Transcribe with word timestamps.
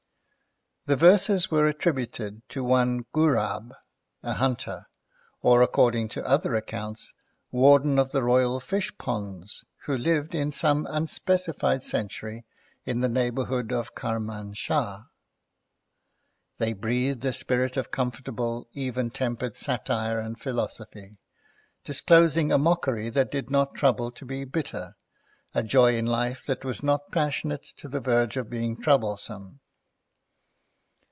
The 0.87 0.95
verses 0.95 1.51
were 1.51 1.67
attributed 1.67 2.41
to 2.49 2.63
one 2.63 3.05
Ghurab, 3.13 3.71
a 4.23 4.33
hunter, 4.33 4.87
or, 5.43 5.61
according 5.61 6.09
to 6.09 6.25
other 6.27 6.55
accounts, 6.55 7.13
warden 7.51 7.99
of 7.99 8.11
the 8.11 8.23
royal 8.23 8.59
fishponds, 8.59 9.63
who 9.85 9.95
lived, 9.95 10.33
in 10.33 10.51
some 10.51 10.87
unspecified 10.89 11.83
century, 11.83 12.45
in 12.83 13.01
the 13.01 13.07
neighbourhood 13.07 13.71
of 13.71 13.93
Karmanshah. 13.93 15.05
They 16.57 16.73
breathed 16.73 17.23
a 17.25 17.31
spirit 17.31 17.77
of 17.77 17.91
comfortable, 17.91 18.67
even 18.73 19.11
tempered 19.11 19.55
satire 19.55 20.17
and 20.19 20.41
philosophy, 20.41 21.13
disclosing 21.83 22.51
a 22.51 22.57
mockery 22.57 23.09
that 23.09 23.29
did 23.31 23.51
not 23.51 23.75
trouble 23.75 24.09
to 24.11 24.25
be 24.25 24.45
bitter, 24.45 24.95
a 25.53 25.61
joy 25.61 25.95
in 25.95 26.07
life 26.07 26.43
that 26.47 26.65
was 26.65 26.81
not 26.81 27.11
passionate 27.11 27.65
to 27.77 27.87
the 27.87 28.01
verge 28.01 28.35
of 28.35 28.49
being 28.49 28.75
troublesome. 28.75 29.59